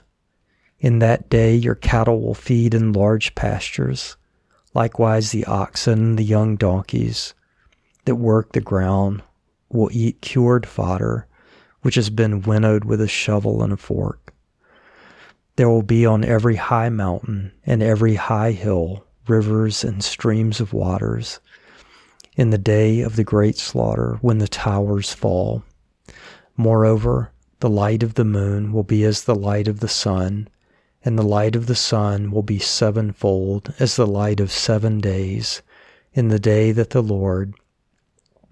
In 0.79 0.99
that 0.99 1.29
day 1.29 1.55
your 1.55 1.75
cattle 1.75 2.21
will 2.21 2.35
feed 2.35 2.73
in 2.73 2.93
large 2.93 3.33
pastures, 3.35 4.17
likewise 4.73 5.31
the 5.31 5.45
oxen, 5.45 6.17
the 6.17 6.23
young 6.23 6.57
donkeys 6.57 7.33
that 8.05 8.15
work 8.15 8.51
the 8.51 8.61
ground 8.61 9.23
will 9.69 9.89
eat 9.91 10.21
cured 10.21 10.65
fodder, 10.65 11.25
which 11.81 11.95
has 11.95 12.09
been 12.09 12.41
winnowed 12.41 12.83
with 12.83 13.01
a 13.01 13.07
shovel 13.07 13.63
and 13.63 13.73
a 13.73 13.77
fork. 13.77 14.33
There 15.55 15.69
will 15.69 15.83
be 15.83 16.05
on 16.05 16.23
every 16.23 16.55
high 16.55 16.89
mountain 16.89 17.51
and 17.65 17.81
every 17.81 18.15
high 18.15 18.51
hill 18.51 19.05
rivers 19.27 19.83
and 19.83 20.03
streams 20.03 20.59
of 20.59 20.73
waters 20.73 21.39
in 22.35 22.49
the 22.49 22.57
day 22.57 23.01
of 23.01 23.15
the 23.15 23.23
great 23.23 23.57
slaughter 23.57 24.17
when 24.21 24.39
the 24.39 24.47
towers 24.47 25.13
fall. 25.13 25.63
Moreover, 26.59 27.31
the 27.61 27.69
light 27.69 28.03
of 28.03 28.15
the 28.15 28.25
moon 28.25 28.73
will 28.73 28.83
be 28.83 29.05
as 29.05 29.23
the 29.23 29.33
light 29.33 29.69
of 29.69 29.79
the 29.79 29.87
sun, 29.87 30.49
and 31.05 31.17
the 31.17 31.23
light 31.23 31.55
of 31.55 31.67
the 31.67 31.73
sun 31.73 32.31
will 32.31 32.43
be 32.43 32.59
sevenfold 32.59 33.73
as 33.79 33.95
the 33.95 34.05
light 34.05 34.41
of 34.41 34.51
seven 34.51 34.99
days 34.99 35.61
in 36.11 36.27
the 36.27 36.37
day 36.37 36.73
that 36.73 36.89
the 36.89 37.01
Lord 37.01 37.53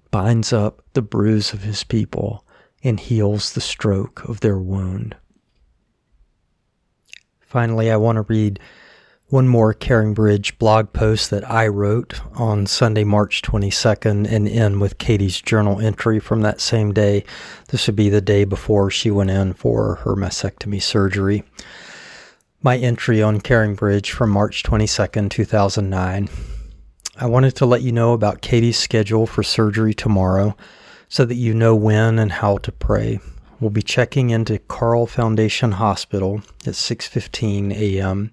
binds 0.09 0.53
up 0.53 0.81
the 0.93 1.01
bruise 1.01 1.51
of 1.51 1.63
his 1.63 1.83
people 1.83 2.45
and 2.81 2.97
heals 2.97 3.51
the 3.51 3.59
stroke 3.59 4.23
of 4.23 4.39
their 4.39 4.57
wound. 4.57 5.13
Finally, 7.41 7.91
I 7.91 7.97
want 7.97 8.15
to 8.15 8.21
read 8.21 8.57
one 9.29 9.47
more 9.47 9.73
CaringBridge 9.73 10.57
blog 10.57 10.93
post 10.93 11.31
that 11.31 11.49
I 11.51 11.67
wrote 11.67 12.21
on 12.35 12.65
Sunday, 12.65 13.03
March 13.03 13.41
22nd, 13.41 14.25
and 14.31 14.47
end 14.47 14.79
with 14.79 14.99
Katie's 14.99 15.41
journal 15.41 15.81
entry 15.81 16.17
from 16.21 16.41
that 16.41 16.61
same 16.61 16.93
day. 16.93 17.25
This 17.67 17.87
would 17.87 17.97
be 17.97 18.07
the 18.07 18.21
day 18.21 18.45
before 18.45 18.89
she 18.89 19.11
went 19.11 19.29
in 19.29 19.53
for 19.53 19.95
her 19.95 20.15
mastectomy 20.15 20.81
surgery. 20.81 21.43
My 22.63 22.77
entry 22.77 23.21
on 23.21 23.41
CaringBridge 23.41 24.11
from 24.11 24.29
March 24.29 24.63
22nd, 24.63 25.29
2009. 25.29 26.29
I 27.17 27.25
wanted 27.25 27.55
to 27.57 27.65
let 27.65 27.81
you 27.81 27.91
know 27.91 28.13
about 28.13 28.41
Katie's 28.41 28.79
schedule 28.79 29.27
for 29.27 29.43
surgery 29.43 29.93
tomorrow 29.93 30.55
so 31.09 31.25
that 31.25 31.35
you 31.35 31.53
know 31.53 31.75
when 31.75 32.17
and 32.17 32.31
how 32.31 32.59
to 32.59 32.71
pray. 32.71 33.19
We'll 33.59 33.71
be 33.71 33.81
checking 33.81 34.29
into 34.29 34.59
Carle 34.59 35.07
Foundation 35.07 35.73
Hospital 35.73 36.43
at 36.65 36.75
6:15 36.75 37.73
a.m. 37.73 38.31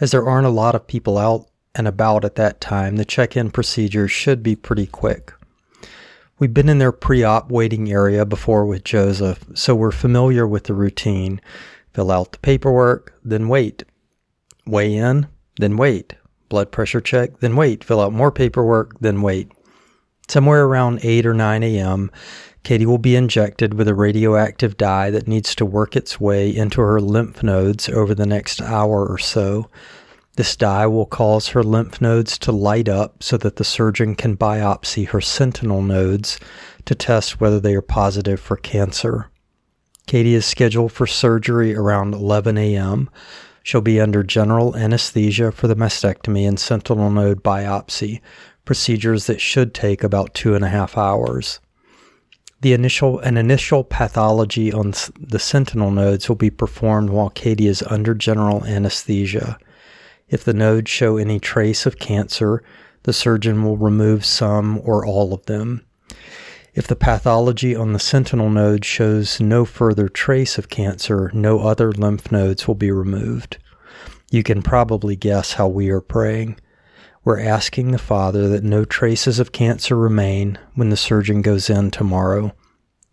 As 0.00 0.10
there 0.10 0.26
aren't 0.26 0.46
a 0.46 0.50
lot 0.50 0.74
of 0.74 0.86
people 0.86 1.18
out 1.18 1.48
and 1.74 1.86
about 1.86 2.24
at 2.24 2.36
that 2.36 2.60
time, 2.60 2.96
the 2.96 3.04
check-in 3.04 3.50
procedure 3.50 4.08
should 4.08 4.42
be 4.42 4.56
pretty 4.56 4.86
quick. 4.86 5.32
We've 6.38 6.52
been 6.52 6.68
in 6.68 6.78
their 6.78 6.92
pre-op 6.92 7.50
waiting 7.50 7.90
area 7.90 8.26
before 8.26 8.66
with 8.66 8.84
Joseph, 8.84 9.44
so 9.54 9.74
we're 9.74 9.90
familiar 9.90 10.46
with 10.46 10.64
the 10.64 10.74
routine. 10.74 11.40
Fill 11.94 12.10
out 12.10 12.32
the 12.32 12.38
paperwork, 12.38 13.14
then 13.24 13.48
wait. 13.48 13.84
Weigh 14.66 14.94
in, 14.94 15.28
then 15.58 15.76
wait. 15.76 16.14
Blood 16.50 16.70
pressure 16.72 17.00
check, 17.00 17.40
then 17.40 17.56
wait. 17.56 17.82
Fill 17.82 18.00
out 18.00 18.12
more 18.12 18.30
paperwork, 18.30 18.98
then 19.00 19.22
wait. 19.22 19.50
Somewhere 20.28 20.64
around 20.64 21.00
8 21.02 21.24
or 21.24 21.34
9 21.34 21.62
a.m., 21.62 22.10
Katie 22.66 22.84
will 22.84 22.98
be 22.98 23.14
injected 23.14 23.74
with 23.74 23.86
a 23.86 23.94
radioactive 23.94 24.76
dye 24.76 25.08
that 25.10 25.28
needs 25.28 25.54
to 25.54 25.64
work 25.64 25.94
its 25.94 26.18
way 26.18 26.50
into 26.50 26.80
her 26.80 27.00
lymph 27.00 27.40
nodes 27.44 27.88
over 27.88 28.12
the 28.12 28.26
next 28.26 28.60
hour 28.60 29.06
or 29.06 29.18
so. 29.18 29.70
This 30.34 30.56
dye 30.56 30.88
will 30.88 31.06
cause 31.06 31.50
her 31.50 31.62
lymph 31.62 32.00
nodes 32.00 32.36
to 32.38 32.50
light 32.50 32.88
up 32.88 33.22
so 33.22 33.36
that 33.36 33.54
the 33.54 33.62
surgeon 33.62 34.16
can 34.16 34.36
biopsy 34.36 35.06
her 35.10 35.20
sentinel 35.20 35.80
nodes 35.80 36.40
to 36.86 36.96
test 36.96 37.40
whether 37.40 37.60
they 37.60 37.76
are 37.76 37.80
positive 37.80 38.40
for 38.40 38.56
cancer. 38.56 39.30
Katie 40.08 40.34
is 40.34 40.44
scheduled 40.44 40.90
for 40.90 41.06
surgery 41.06 41.72
around 41.72 42.14
11 42.14 42.58
a.m. 42.58 43.08
She'll 43.62 43.80
be 43.80 44.00
under 44.00 44.24
general 44.24 44.74
anesthesia 44.74 45.52
for 45.52 45.68
the 45.68 45.76
mastectomy 45.76 46.48
and 46.48 46.58
sentinel 46.58 47.10
node 47.10 47.44
biopsy, 47.44 48.22
procedures 48.64 49.28
that 49.28 49.40
should 49.40 49.72
take 49.72 50.02
about 50.02 50.34
two 50.34 50.56
and 50.56 50.64
a 50.64 50.68
half 50.68 50.98
hours. 50.98 51.60
The 52.66 52.72
initial 52.72 53.20
an 53.20 53.36
initial 53.36 53.84
pathology 53.84 54.72
on 54.72 54.92
the 55.20 55.38
sentinel 55.38 55.92
nodes 55.92 56.28
will 56.28 56.34
be 56.34 56.50
performed 56.50 57.10
while 57.10 57.30
Katie 57.30 57.68
is 57.68 57.84
under 57.84 58.12
general 58.12 58.64
anesthesia. 58.64 59.56
If 60.28 60.42
the 60.42 60.52
nodes 60.52 60.90
show 60.90 61.16
any 61.16 61.38
trace 61.38 61.86
of 61.86 62.00
cancer, 62.00 62.64
the 63.04 63.12
surgeon 63.12 63.62
will 63.62 63.76
remove 63.76 64.24
some 64.24 64.80
or 64.82 65.06
all 65.06 65.32
of 65.32 65.46
them. 65.46 65.86
If 66.74 66.88
the 66.88 66.96
pathology 66.96 67.76
on 67.76 67.92
the 67.92 68.00
sentinel 68.00 68.50
node 68.50 68.84
shows 68.84 69.40
no 69.40 69.64
further 69.64 70.08
trace 70.08 70.58
of 70.58 70.68
cancer, 70.68 71.30
no 71.32 71.60
other 71.60 71.92
lymph 71.92 72.32
nodes 72.32 72.66
will 72.66 72.74
be 72.74 72.90
removed. 72.90 73.58
You 74.32 74.42
can 74.42 74.60
probably 74.60 75.14
guess 75.14 75.52
how 75.52 75.68
we 75.68 75.88
are 75.90 76.00
praying. 76.00 76.58
We're 77.26 77.40
asking 77.40 77.90
the 77.90 77.98
Father 77.98 78.46
that 78.50 78.62
no 78.62 78.84
traces 78.84 79.40
of 79.40 79.50
cancer 79.50 79.96
remain 79.96 80.60
when 80.76 80.90
the 80.90 80.96
surgeon 80.96 81.42
goes 81.42 81.68
in 81.68 81.90
tomorrow. 81.90 82.54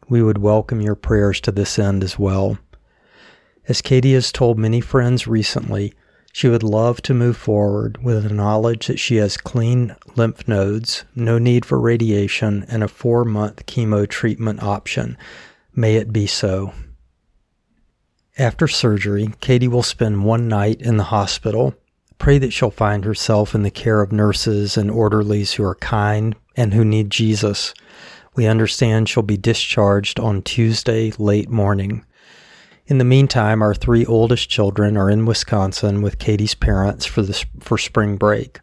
We 0.07 0.21
would 0.21 0.37
welcome 0.37 0.81
your 0.81 0.93
prayers 0.93 1.41
to 1.41 1.51
this 1.51 1.79
end 1.79 2.03
as 2.03 2.19
well. 2.19 2.59
As 3.67 3.81
Katie 3.81 4.13
has 4.13 4.31
told 4.31 4.59
many 4.59 4.81
friends 4.81 5.25
recently, 5.25 5.95
she 6.31 6.47
would 6.47 6.61
love 6.61 7.01
to 7.01 7.15
move 7.15 7.37
forward 7.37 8.03
with 8.03 8.21
the 8.21 8.31
knowledge 8.31 8.85
that 8.85 8.99
she 8.99 9.15
has 9.15 9.35
clean 9.35 9.95
lymph 10.15 10.47
nodes, 10.47 11.05
no 11.15 11.39
need 11.39 11.65
for 11.65 11.79
radiation, 11.79 12.67
and 12.69 12.83
a 12.83 12.87
four 12.87 13.25
month 13.25 13.65
chemo 13.65 14.07
treatment 14.07 14.61
option. 14.61 15.17
May 15.73 15.95
it 15.95 16.13
be 16.13 16.27
so. 16.27 16.71
After 18.37 18.67
surgery, 18.67 19.33
Katie 19.41 19.67
will 19.67 19.81
spend 19.81 20.23
one 20.23 20.47
night 20.47 20.79
in 20.83 20.97
the 20.97 21.05
hospital 21.05 21.73
Pray 22.23 22.37
that 22.37 22.53
she'll 22.53 22.71
find 22.71 23.03
herself 23.03 23.53
in 23.53 23.63
the 23.63 23.69
care 23.69 23.99
of 23.99 24.13
nurses 24.13 24.77
and 24.77 24.89
orderlies 24.89 25.51
who 25.51 25.63
are 25.65 25.75
kind 25.75 26.37
and 26.55 26.73
who 26.73 26.85
need 26.85 27.09
Jesus. 27.09 27.73
We 28.33 28.47
understand 28.47 29.09
she'll 29.09 29.23
be 29.23 29.35
discharged 29.35 30.21
on 30.21 30.41
Tuesday 30.41 31.11
late 31.17 31.49
morning. 31.49 32.05
In 32.87 32.97
the 32.97 33.03
meantime, 33.03 33.61
our 33.61 33.75
three 33.75 34.05
oldest 34.05 34.49
children 34.49 34.95
are 34.95 35.09
in 35.09 35.25
Wisconsin 35.25 36.01
with 36.01 36.17
Katie's 36.17 36.55
parents 36.55 37.05
for 37.05 37.23
the 37.23 37.43
for 37.59 37.77
spring 37.77 38.15
break. 38.15 38.61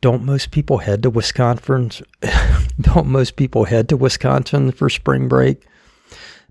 Don't 0.00 0.24
most 0.24 0.50
people 0.50 0.78
head 0.78 1.02
to 1.02 1.10
Wisconsin? 1.10 1.90
don't 2.80 3.06
most 3.06 3.36
people 3.36 3.64
head 3.64 3.90
to 3.90 3.98
Wisconsin 3.98 4.72
for 4.72 4.88
spring 4.88 5.28
break? 5.28 5.66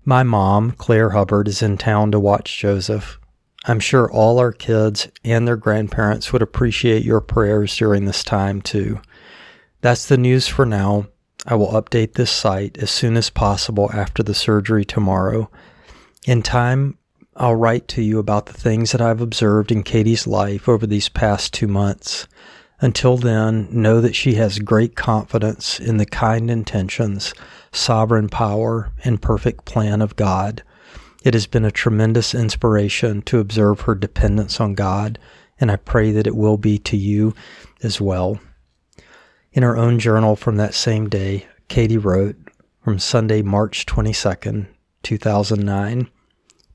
My 0.04 0.22
mom, 0.22 0.70
Claire 0.70 1.10
Hubbard, 1.10 1.48
is 1.48 1.62
in 1.62 1.78
town 1.78 2.12
to 2.12 2.20
watch 2.20 2.56
Joseph. 2.60 3.18
I'm 3.64 3.80
sure 3.80 4.10
all 4.10 4.38
our 4.38 4.52
kids 4.52 5.08
and 5.22 5.46
their 5.46 5.56
grandparents 5.56 6.32
would 6.32 6.42
appreciate 6.42 7.04
your 7.04 7.20
prayers 7.20 7.76
during 7.76 8.04
this 8.04 8.24
time 8.24 8.60
too. 8.60 9.00
That's 9.82 10.06
the 10.06 10.16
news 10.16 10.48
for 10.48 10.66
now. 10.66 11.06
I 11.46 11.54
will 11.54 11.72
update 11.72 12.14
this 12.14 12.30
site 12.30 12.78
as 12.78 12.90
soon 12.90 13.16
as 13.16 13.30
possible 13.30 13.90
after 13.92 14.22
the 14.22 14.34
surgery 14.34 14.84
tomorrow. 14.84 15.50
In 16.26 16.42
time, 16.42 16.98
I'll 17.36 17.56
write 17.56 17.88
to 17.88 18.02
you 18.02 18.18
about 18.18 18.46
the 18.46 18.52
things 18.52 18.92
that 18.92 19.00
I've 19.00 19.20
observed 19.20 19.72
in 19.72 19.82
Katie's 19.82 20.26
life 20.26 20.68
over 20.68 20.86
these 20.86 21.08
past 21.08 21.54
two 21.54 21.66
months. 21.66 22.28
Until 22.80 23.16
then, 23.16 23.68
know 23.70 24.00
that 24.00 24.16
she 24.16 24.34
has 24.34 24.58
great 24.58 24.96
confidence 24.96 25.80
in 25.80 25.96
the 25.96 26.06
kind 26.06 26.50
intentions, 26.50 27.32
sovereign 27.70 28.28
power, 28.28 28.92
and 29.04 29.22
perfect 29.22 29.64
plan 29.64 30.02
of 30.02 30.16
God. 30.16 30.62
It 31.24 31.34
has 31.34 31.46
been 31.46 31.64
a 31.64 31.70
tremendous 31.70 32.34
inspiration 32.34 33.22
to 33.22 33.38
observe 33.38 33.82
her 33.82 33.94
dependence 33.94 34.60
on 34.60 34.74
God, 34.74 35.18
and 35.60 35.70
I 35.70 35.76
pray 35.76 36.10
that 36.10 36.26
it 36.26 36.34
will 36.34 36.56
be 36.56 36.78
to 36.78 36.96
you 36.96 37.34
as 37.82 38.00
well. 38.00 38.40
In 39.52 39.62
her 39.62 39.76
own 39.76 40.00
journal 40.00 40.34
from 40.34 40.56
that 40.56 40.74
same 40.74 41.08
day, 41.08 41.46
Katie 41.68 41.98
wrote 41.98 42.36
from 42.82 42.98
Sunday, 42.98 43.42
March 43.42 43.86
22nd, 43.86 44.66
2009 45.04 46.10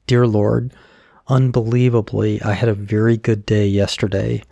Dear 0.05 0.25
Lord, 0.25 0.73
unbelievably, 1.27 2.41
I 2.41 2.53
had 2.53 2.69
a 2.69 2.73
very 2.73 3.17
good 3.17 3.45
day 3.45 3.67
yesterday. 3.67 4.43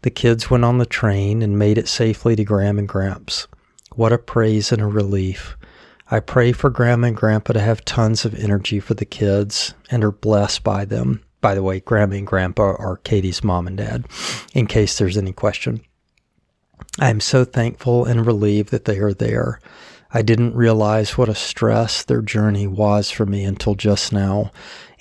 The 0.00 0.10
kids 0.10 0.48
went 0.48 0.64
on 0.64 0.78
the 0.78 0.86
train 0.86 1.42
and 1.42 1.58
made 1.58 1.76
it 1.76 1.88
safely 1.88 2.34
to 2.36 2.44
Graham 2.44 2.78
and 2.78 2.88
Gramps. 2.88 3.46
What 3.94 4.14
a 4.14 4.18
praise 4.18 4.72
and 4.72 4.80
a 4.80 4.86
relief. 4.86 5.58
I 6.14 6.20
pray 6.20 6.52
for 6.52 6.70
Grandma 6.70 7.08
and 7.08 7.16
Grandpa 7.16 7.54
to 7.54 7.60
have 7.60 7.84
tons 7.84 8.24
of 8.24 8.36
energy 8.36 8.78
for 8.78 8.94
the 8.94 9.04
kids 9.04 9.74
and 9.90 10.04
are 10.04 10.12
blessed 10.12 10.62
by 10.62 10.84
them. 10.84 11.24
By 11.40 11.56
the 11.56 11.62
way, 11.64 11.80
Grandma 11.80 12.14
and 12.14 12.24
Grandpa 12.24 12.76
are 12.78 12.98
Katie's 12.98 13.42
mom 13.42 13.66
and 13.66 13.76
dad, 13.76 14.06
in 14.52 14.68
case 14.68 14.96
there's 14.96 15.16
any 15.16 15.32
question. 15.32 15.80
I 17.00 17.10
am 17.10 17.18
so 17.18 17.44
thankful 17.44 18.04
and 18.04 18.24
relieved 18.24 18.70
that 18.70 18.84
they 18.84 18.98
are 18.98 19.12
there. 19.12 19.58
I 20.12 20.22
didn't 20.22 20.54
realize 20.54 21.18
what 21.18 21.28
a 21.28 21.34
stress 21.34 22.04
their 22.04 22.22
journey 22.22 22.68
was 22.68 23.10
for 23.10 23.26
me 23.26 23.42
until 23.42 23.74
just 23.74 24.12
now. 24.12 24.52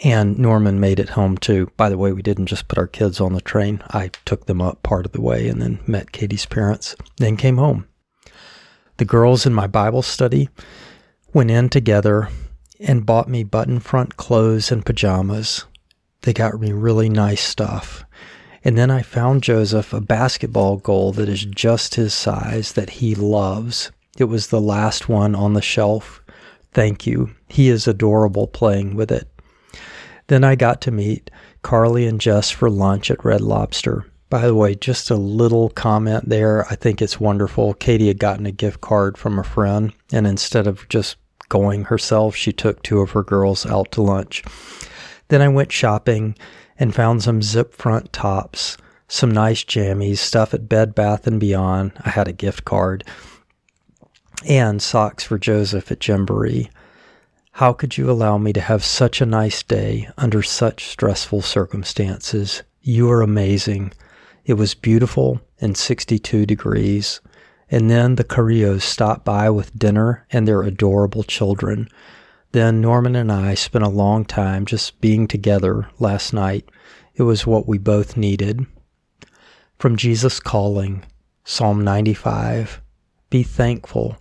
And 0.04 0.40
Norman 0.40 0.80
made 0.80 1.00
it 1.00 1.10
home 1.10 1.38
too. 1.38 1.70
By 1.78 1.90
the 1.90 1.98
way, 2.00 2.12
we 2.12 2.24
didn't 2.24 2.48
just 2.48 2.68
put 2.68 2.80
our 2.80 2.88
kids 2.88 3.22
on 3.22 3.34
the 3.34 3.42
train. 3.42 3.84
I 3.92 4.10
took 4.26 4.48
them 4.48 4.64
up 4.64 4.82
part 4.82 5.06
of 5.06 5.12
the 5.12 5.22
way 5.22 5.48
and 5.48 5.62
then 5.62 5.80
met 5.86 6.12
Katie's 6.12 6.48
parents, 6.48 6.96
then 7.18 7.38
came 7.38 7.58
home. 7.58 7.86
The 8.98 9.06
girls 9.06 9.46
in 9.46 9.54
my 9.54 9.68
Bible 9.68 10.02
study 10.02 10.50
went 11.34 11.52
in 11.52 11.70
together 11.70 12.30
and 12.80 13.06
bought 13.06 13.28
me 13.28 13.44
button 13.44 13.80
front 13.80 14.18
clothes 14.18 14.72
and 14.72 14.86
pajamas. 14.86 15.66
They 16.22 16.34
got 16.34 16.60
me 16.60 16.72
really 16.72 17.10
nice 17.10 17.42
stuff. 17.42 18.06
And 18.64 18.78
then 18.78 18.90
I 18.90 19.02
found 19.02 19.44
Joseph 19.44 19.92
a 19.94 20.00
basketball 20.00 20.78
goal 20.78 21.12
that 21.14 21.28
is 21.28 21.46
just 21.46 21.96
his 21.96 22.14
size 22.14 22.74
that 22.74 22.92
he 22.92 23.14
loves. 23.16 23.92
It 24.18 24.26
was 24.26 24.48
the 24.48 24.62
last 24.62 25.10
one 25.10 25.36
on 25.36 25.54
the 25.54 25.62
shelf. 25.62 26.22
Thank 26.72 27.06
you. 27.06 27.32
He 27.50 27.68
is 27.70 27.88
adorable 27.88 28.48
playing 28.48 28.96
with 28.96 29.12
it. 29.12 29.28
Then 30.28 30.44
I 30.44 30.56
got 30.56 30.82
to 30.82 30.92
meet 30.92 31.30
Carly 31.62 32.08
and 32.08 32.22
Jess 32.22 32.50
for 32.50 32.70
lunch 32.70 33.12
at 33.12 33.26
Red 33.26 33.42
Lobster. 33.42 34.06
By 34.30 34.48
the 34.48 34.56
way, 34.56 34.74
just 34.76 35.12
a 35.12 35.16
little 35.16 35.70
comment 35.70 36.30
there. 36.30 36.66
I 36.68 36.76
think 36.76 37.02
it's 37.02 37.20
wonderful. 37.20 37.74
Katie 37.76 38.08
had 38.08 38.18
gotten 38.18 38.46
a 38.46 38.52
gift 38.52 38.82
card 38.82 39.18
from 39.18 39.38
a 39.38 39.44
friend, 39.44 39.94
and 40.12 40.26
instead 40.26 40.66
of 40.66 40.88
just 40.90 41.18
going 41.50 41.86
herself, 41.86 42.36
she 42.36 42.52
took 42.52 42.82
two 42.82 43.00
of 43.00 43.12
her 43.12 43.24
girls 43.24 43.66
out 43.66 43.92
to 43.92 44.02
lunch. 44.02 44.44
Then 45.28 45.42
I 45.42 45.48
went 45.48 45.72
shopping 45.72 46.36
and 46.78 46.94
found 46.94 47.24
some 47.24 47.42
zip 47.42 47.74
front 47.74 48.12
tops, 48.14 48.78
some 49.08 49.32
nice 49.32 49.64
jammies, 49.64 50.18
stuff 50.18 50.54
at 50.54 50.70
Bed 50.70 50.96
Bath 50.96 51.28
and 51.28 51.40
Beyond. 51.40 51.94
I 52.04 52.10
had 52.10 52.28
a 52.28 52.34
gift 52.34 52.66
card 52.66 53.04
and 54.48 54.82
socks 54.82 55.24
for 55.24 55.38
Joseph 55.38 55.92
at 55.92 56.00
Gymboree. 56.00 56.70
How 57.52 57.72
could 57.72 57.98
you 57.98 58.10
allow 58.10 58.38
me 58.38 58.52
to 58.54 58.62
have 58.62 58.84
such 58.84 59.22
a 59.22 59.26
nice 59.26 59.62
day 59.62 60.10
under 60.18 60.42
such 60.42 60.88
stressful 60.88 61.44
circumstances? 61.44 62.64
You 62.82 63.10
are 63.12 63.22
amazing. 63.22 63.94
It 64.46 64.56
was 64.56 64.74
beautiful 64.74 65.40
and 65.62 65.78
62 65.78 66.46
degrees. 66.46 67.22
And 67.70 67.90
then 67.90 68.16
the 68.16 68.24
Carrillos 68.24 68.84
stopped 68.84 69.26
by 69.26 69.50
with 69.50 69.78
dinner 69.78 70.26
and 70.32 70.48
their 70.48 70.64
adorable 70.64 71.24
children. 71.24 71.90
Then 72.52 72.82
Norman 72.82 73.16
and 73.16 73.32
I 73.32 73.56
spent 73.56 73.84
a 73.84 73.90
long 73.90 74.26
time 74.26 74.66
just 74.66 75.02
being 75.02 75.28
together 75.28 75.88
last 76.00 76.34
night. 76.34 76.70
It 77.16 77.24
was 77.24 77.48
what 77.48 77.68
we 77.68 77.78
both 77.78 78.16
needed. 78.16 78.66
From 79.80 79.98
Jesus 79.98 80.40
Calling, 80.40 81.04
Psalm 81.44 81.82
95 81.82 82.82
Be 83.30 83.44
thankful, 83.44 84.18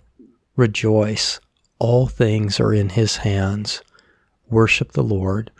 rejoice, 0.55 1.39
all 1.79 2.07
things 2.07 2.59
are 2.59 2.73
in 2.73 2.89
His 2.89 3.17
hands. 3.17 3.81
Worship 4.49 4.93
the 4.93 5.03
Lord. 5.03 5.51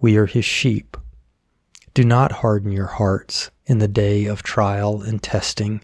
We 0.00 0.16
are 0.16 0.26
His 0.26 0.44
sheep. 0.44 0.96
Do 1.94 2.04
not 2.04 2.32
harden 2.32 2.72
your 2.72 2.86
hearts 2.86 3.50
in 3.66 3.78
the 3.78 3.88
day 3.88 4.24
of 4.24 4.42
trial 4.42 5.02
and 5.02 5.22
testing. 5.22 5.82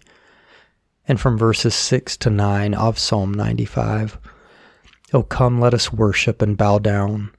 And 1.11 1.19
from 1.19 1.37
verses 1.37 1.75
6 1.75 2.15
to 2.15 2.29
9 2.29 2.73
of 2.73 2.97
Psalm 2.97 3.33
95 3.33 4.17
O 5.11 5.23
come, 5.23 5.59
let 5.59 5.73
us 5.73 5.91
worship 5.91 6.41
and 6.41 6.55
bow 6.55 6.79
down. 6.79 7.31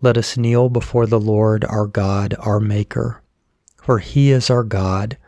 Let 0.00 0.16
us 0.16 0.38
kneel 0.38 0.70
before 0.70 1.04
the 1.04 1.20
Lord 1.20 1.62
our 1.66 1.86
God, 1.86 2.34
our 2.38 2.58
Maker. 2.58 3.20
For 3.76 3.98
he 3.98 4.30
is 4.30 4.48
our 4.48 4.64
God, 4.64 5.18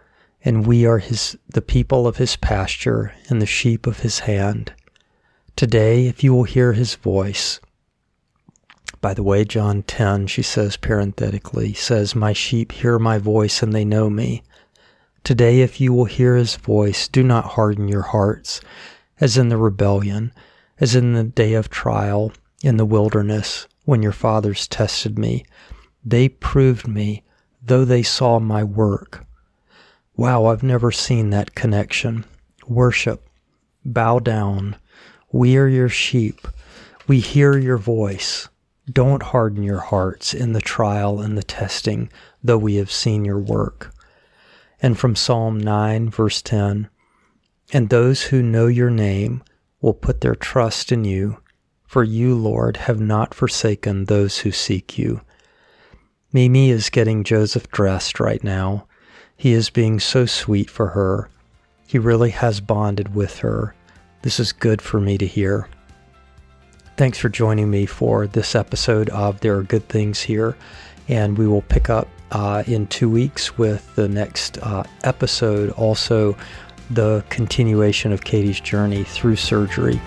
and 0.42 0.66
we 0.66 0.86
are 0.86 0.96
his, 0.96 1.36
the 1.46 1.60
people 1.60 2.06
of 2.06 2.16
his 2.16 2.36
pasture 2.36 3.12
and 3.28 3.42
the 3.42 3.44
sheep 3.44 3.86
of 3.86 3.98
his 3.98 4.20
hand. 4.20 4.72
Today, 5.54 6.06
if 6.06 6.24
you 6.24 6.32
will 6.32 6.44
hear 6.44 6.72
his 6.72 6.94
voice, 6.94 7.60
by 9.02 9.12
the 9.12 9.22
way, 9.22 9.44
John 9.44 9.82
10, 9.82 10.28
she 10.28 10.40
says 10.40 10.78
parenthetically, 10.78 11.74
says, 11.74 12.14
My 12.14 12.32
sheep 12.32 12.72
hear 12.72 12.98
my 12.98 13.18
voice 13.18 13.62
and 13.62 13.74
they 13.74 13.84
know 13.84 14.08
me. 14.08 14.42
Today, 15.24 15.62
if 15.62 15.80
you 15.80 15.92
will 15.92 16.04
hear 16.04 16.36
his 16.36 16.56
voice, 16.56 17.08
do 17.08 17.22
not 17.22 17.44
harden 17.44 17.88
your 17.88 18.02
hearts, 18.02 18.60
as 19.20 19.36
in 19.36 19.48
the 19.48 19.56
rebellion 19.56 20.32
as 20.80 20.94
in 20.94 21.12
the 21.12 21.24
day 21.24 21.54
of 21.54 21.70
trial 21.70 22.32
in 22.62 22.76
the 22.76 22.84
wilderness 22.84 23.66
when 23.84 24.02
your 24.02 24.12
fathers 24.12 24.66
tested 24.66 25.18
me. 25.18 25.44
They 26.04 26.28
proved 26.28 26.86
me, 26.86 27.22
though 27.62 27.84
they 27.84 28.02
saw 28.02 28.38
my 28.38 28.64
work. 28.64 29.24
Wow, 30.16 30.46
I've 30.46 30.62
never 30.62 30.90
seen 30.90 31.30
that 31.30 31.54
connection. 31.54 32.24
Worship, 32.66 33.28
bow 33.84 34.18
down. 34.18 34.76
We 35.32 35.56
are 35.56 35.68
your 35.68 35.88
sheep. 35.88 36.46
We 37.06 37.20
hear 37.20 37.56
your 37.56 37.78
voice. 37.78 38.48
Don't 38.90 39.22
harden 39.22 39.62
your 39.62 39.80
hearts 39.80 40.34
in 40.34 40.52
the 40.52 40.60
trial 40.60 41.20
and 41.20 41.36
the 41.36 41.42
testing, 41.42 42.10
though 42.42 42.58
we 42.58 42.76
have 42.76 42.92
seen 42.92 43.24
your 43.24 43.40
work. 43.40 43.93
And 44.80 44.98
from 44.98 45.16
Psalm 45.16 45.58
9, 45.58 46.10
verse 46.10 46.42
10 46.42 46.88
And 47.72 47.88
those 47.88 48.24
who 48.24 48.42
know 48.42 48.66
your 48.66 48.90
name, 48.90 49.42
will 49.84 49.92
put 49.92 50.22
their 50.22 50.34
trust 50.34 50.90
in 50.90 51.04
you, 51.04 51.36
for 51.84 52.02
you, 52.02 52.34
Lord, 52.34 52.78
have 52.78 53.00
not 53.00 53.34
forsaken 53.34 54.06
those 54.06 54.38
who 54.38 54.50
seek 54.50 54.96
you. 54.96 55.20
Mimi 56.32 56.70
is 56.70 56.88
getting 56.88 57.22
Joseph 57.22 57.68
dressed 57.68 58.18
right 58.18 58.42
now. 58.42 58.86
He 59.36 59.52
is 59.52 59.68
being 59.68 60.00
so 60.00 60.24
sweet 60.24 60.70
for 60.70 60.88
her. 60.88 61.28
He 61.86 61.98
really 61.98 62.30
has 62.30 62.62
bonded 62.62 63.14
with 63.14 63.40
her. 63.40 63.74
This 64.22 64.40
is 64.40 64.52
good 64.52 64.80
for 64.80 64.98
me 64.98 65.18
to 65.18 65.26
hear. 65.26 65.68
Thanks 66.96 67.18
for 67.18 67.28
joining 67.28 67.70
me 67.70 67.84
for 67.84 68.26
this 68.26 68.54
episode 68.54 69.10
of 69.10 69.40
There 69.40 69.58
Are 69.58 69.64
Good 69.64 69.86
Things 69.90 70.22
Here, 70.22 70.56
and 71.08 71.36
we 71.36 71.46
will 71.46 71.60
pick 71.60 71.90
up 71.90 72.08
uh, 72.34 72.64
in 72.66 72.86
two 72.88 73.08
weeks 73.08 73.56
with 73.56 73.94
the 73.94 74.08
next 74.08 74.58
uh, 74.58 74.84
episode. 75.04 75.70
Also, 75.70 76.36
the 76.90 77.24
continuation 77.30 78.12
of 78.12 78.24
Katie's 78.24 78.60
journey 78.60 79.04
through 79.04 79.36
surgery. 79.36 80.00